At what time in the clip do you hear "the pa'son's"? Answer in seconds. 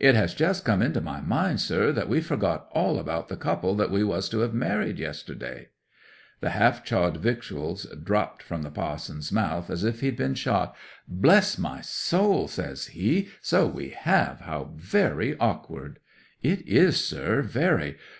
8.62-9.30